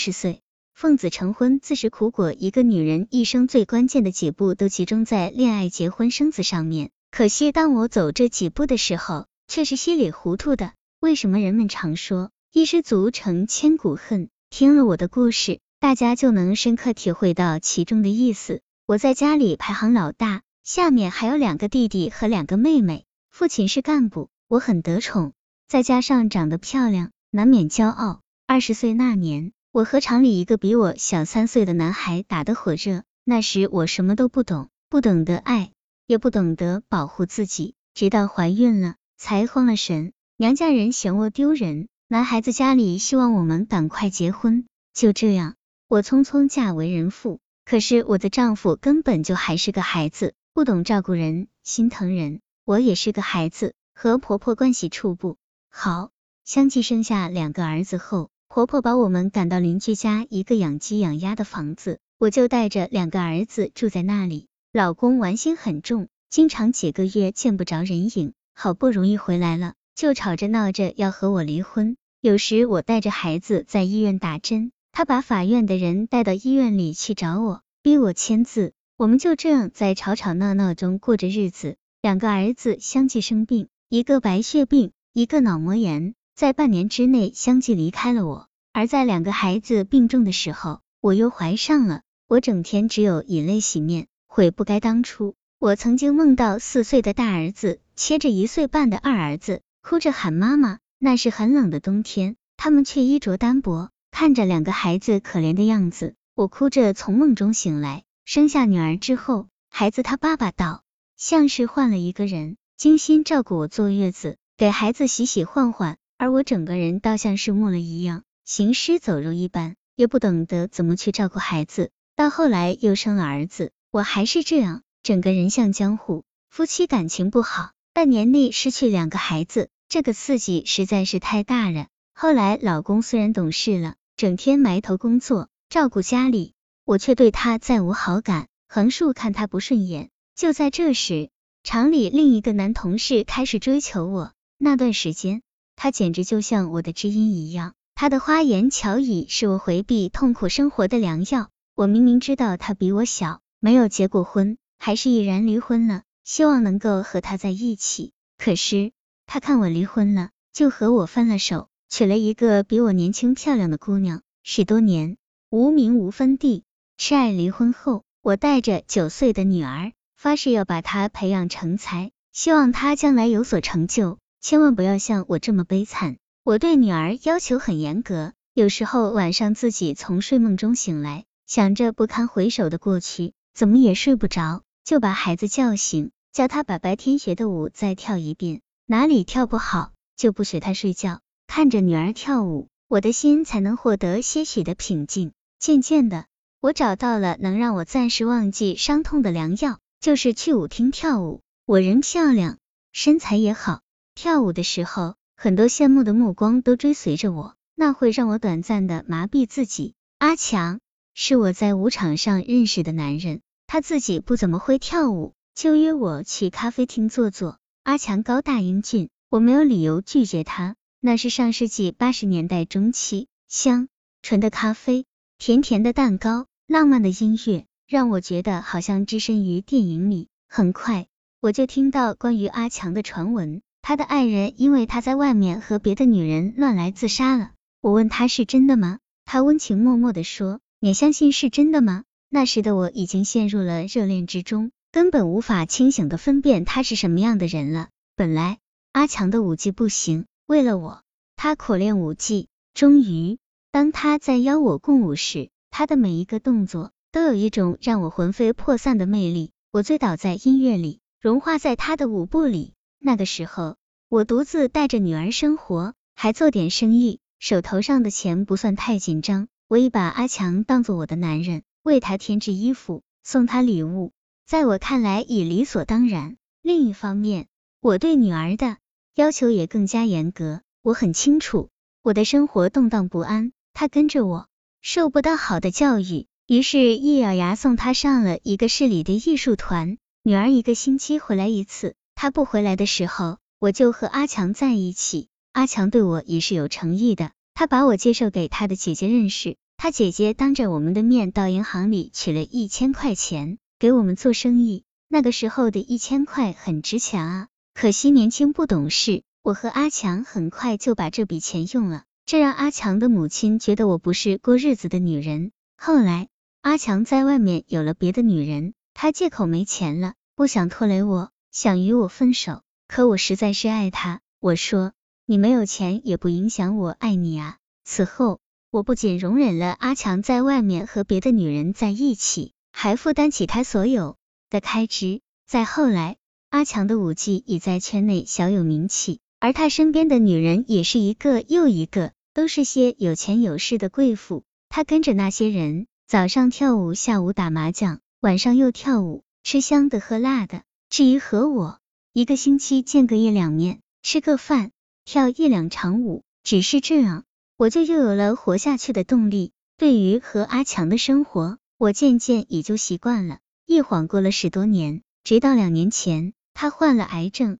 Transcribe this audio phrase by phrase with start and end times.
[0.00, 0.40] 十岁，
[0.72, 2.32] 奉子成婚自食苦果。
[2.32, 6.90] 一个女人一生最关键的几步都集中在恋爱、结婚、生子上面。
[7.10, 10.72] 可惜当我走这几步的时候，却是稀里糊涂的。
[11.00, 14.30] 为什么人们常说一失足成千古恨？
[14.48, 18.62] 听了我的故事，大家就能深刻体会到其中的意思。
[18.86, 23.04] 我在家里排行老大，下面还有两个弟弟和两个妹妹。
[23.28, 25.34] 父亲是干部，我很得宠，
[25.68, 28.22] 再加上长得漂亮，难免骄傲。
[28.46, 33.04] 二十岁那年，我和厂里一个比我小三岁的男孩打得火热。
[33.22, 35.70] 那时我什么都不懂，不懂得爱，
[36.08, 40.12] 也不懂得保护自己，直到怀孕了才慌了神。
[40.36, 44.66] 娘家人嫌我丢人，男孩子家里希望我们赶快结婚。
[44.92, 45.54] 就这样，
[45.86, 47.38] 我匆匆嫁为人妇。
[47.64, 52.40] 可是我的丈夫根本就还是个孩子，不懂照顾人、心疼人。
[52.64, 55.36] 我也是个孩子，和婆婆关系处不
[55.70, 56.10] 好。
[56.44, 64.48] 相继生下两个儿子后，婆婆把我们赶到邻居家一个养鸡养鸭的房子，我就带着两个儿子住在那里。
[64.72, 71.96] 老公玩心很重，经常几个月见不着人影，好不容易回来了，就吵着闹着要和我离婚。
[72.20, 74.72] 有时我带着孩子在医院打针。
[74.90, 78.72] 他把法院的人带到医院里去找我，逼我签字。
[78.96, 81.76] 我们就这样在吵吵闹闹中过着日子。
[82.02, 88.48] 两个儿子相继生病，一个白血病，一个脑膜炎，在半年之内相继离开了我。
[88.72, 92.00] 而在两个孩子病重的时候，我又怀上了。
[92.28, 95.34] 我整天只有以泪洗面，悔不该当初。
[95.58, 100.78] 我曾经梦到四岁的大儿子牵着一岁半的二儿子，哭着喊妈妈。
[100.98, 103.90] 那是很冷的冬天，他们却衣着单薄。
[104.10, 108.04] 看着两个孩子可怜的样子，我哭着从梦中醒来。
[108.24, 110.84] 生下女儿之后，孩子他爸爸道
[111.18, 121.90] 像是换了一个人，精心照顾我坐月子，给孩子洗洗换换，而我整个人倒像是木了一样，行尸走肉一般，也不懂得怎么去照顾孩子。
[122.14, 126.24] 到后来又生了儿子，我还是这样，整个人像江湖。
[126.50, 131.86] 夫妻感情不好，半年内失去两个孩子，这个刺激实在是太大了。
[132.12, 133.94] 后来老公虽然懂事了。
[134.18, 136.52] 整天埋头工作，照顾家里，
[136.84, 140.10] 我却对他再无好感，横竖看他不顺眼。
[140.36, 141.30] 就在这时，
[141.62, 144.32] 厂里另一个男同事开始追求我。
[144.58, 145.40] 那段时间，
[145.82, 151.48] 他简直就像我的知音一样，他的花言巧语是我回避痛苦生活的良药。
[151.74, 158.12] 我明明知道他比我小，没有结过婚，还是毅然离婚了，希望能够和他在一起。
[158.36, 158.92] 可是
[159.24, 161.68] 他看我离婚了，就和我分了手。
[161.88, 165.16] 娶了一个比我年轻漂亮的姑娘，十多年
[165.48, 166.62] 无名无分地，
[166.98, 176.16] 痴爱离婚后，我带着九岁的女儿，发誓要把她培养成才，希望她将来有所成就，千万不要像我这么悲惨。
[176.42, 191.20] 我对女儿要求很严格，有时候晚上自己从睡梦中醒来，想着不堪回首的过去，怎么也睡不着，就把孩子叫醒，叫他把白天学的舞再跳一遍，哪里跳不好就不许他睡觉。
[191.46, 195.32] 看着女儿跳舞，我的心才能获得些许的平静。
[195.58, 196.24] 渐渐的，
[196.60, 201.42] 我找到了能让我暂时忘记伤痛的良药，就是去舞厅跳舞。
[201.66, 202.56] 我人漂亮，
[202.92, 203.82] 身材也好，
[204.22, 209.94] 跳舞的时候，很多羡慕的目光都追随着我，那会让我短暂的麻痹自己。
[210.18, 210.80] 阿强
[211.14, 217.60] 是我在舞场上认识的男人，他自己不怎么会跳舞，就约我去咖啡厅坐坐。
[217.82, 220.76] 阿强高大英俊，我没有理由拒绝他。
[221.00, 223.88] 那是上世纪八十年代中期，香
[224.20, 225.06] 醇的咖啡，
[225.38, 230.28] 甜甜的蛋糕，浪漫的音乐，让我觉得好像置身于电影里。
[230.46, 231.06] 很快，
[231.40, 237.52] 我就听到关于阿强的传闻，他的爱人因为他在外面和别的女人乱来自杀了。
[237.80, 238.98] 我问他是真的吗？
[239.24, 247.88] 他温情脉脉的说：“你相信是真的吗？”那时的我已经陷入了热恋之中，根本无法清醒的分辨他是什么样的人了。
[248.16, 248.58] 本来
[248.92, 250.26] 阿强的舞技不行。
[250.46, 251.02] 为了我，
[251.36, 253.38] 他苦练舞技，终于，
[253.72, 259.52] 当他在邀我共舞时，他的每一个动作都有一种让我魂飞魄散的魅力。
[259.72, 262.74] 我醉倒在音乐里，融化在他的舞步里。
[263.02, 263.76] 那个时候，
[264.08, 269.48] 我独自带着女儿生活，还做点生意，手头上的钱不算太紧张。
[269.68, 274.12] 我已把阿强当做我的男人，为他添置衣服，送他礼物，
[274.46, 276.36] 在我看来已理所当然。
[276.60, 277.46] 另一方面，
[277.80, 278.76] 我对女儿的。
[279.16, 280.62] 要求也更加严格。
[280.82, 281.68] 我很清楚，
[282.02, 284.46] 我的生活动荡不安，他跟着我
[284.82, 289.98] 受不到好的教育，于是，一咬牙送他上了一个市里的艺术团。
[290.22, 295.28] 女儿一个星期回来一次，他不回来的时候，我就和阿强在一起。
[295.52, 304.84] 阿强对我也是有诚意的，他把我介绍给他的姐姐认识，他姐姐当着我们的面到银行里取了一千块钱给我们做生意。
[305.08, 315.52] 那个时候的一千块很值钱啊，可惜年轻不懂事，我和阿强很快就把这笔钱用了，这让阿强的母亲觉得我不是过日子的女人。
[315.78, 316.28] 后来
[316.60, 322.62] 阿强在外面有了别的女人，他借口没钱了，不想拖累我，想与我分手。
[322.88, 324.92] 可我实在是爱他，我说
[325.26, 327.58] 你没有钱也不影响我爱你啊。
[327.84, 334.16] 此后我不仅容忍了阿强在外面和别的女人在一起，还负担起他所有。
[334.50, 335.20] 的开支。
[335.46, 336.16] 再后来，
[336.48, 344.42] 阿强的舞技已在圈内小有名气，而他身边的女人也是一个又一个，都是些有钱有势的贵妇。
[344.68, 350.62] 他跟着那些人，早上跳舞，下午打麻将，晚上又跳舞，吃香的喝辣的。
[350.90, 351.78] 至于和我，
[352.12, 354.72] 一个星期见个一两面，吃个饭，
[355.04, 357.22] 跳一两场舞，只是这样，
[357.56, 359.52] 我就又有了活下去的动力。
[359.78, 363.38] 对于和阿强的生活，我渐渐也就习惯了。
[363.66, 367.58] 一晃过了十多年，直到两年前，他患了癌症，